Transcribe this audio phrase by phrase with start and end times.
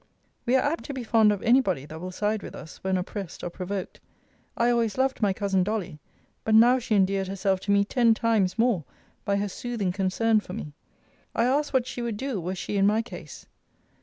[0.47, 2.97] We are apt to be fond of any body that will side with us, when
[2.97, 3.99] oppressed or provoked.
[4.57, 5.99] I always loved my cousin Dolly;
[6.43, 8.83] but now she endeared herself to me ten times more,
[9.25, 10.73] by her soothing concern for me.
[11.35, 13.45] I asked what she would do, were she in my case?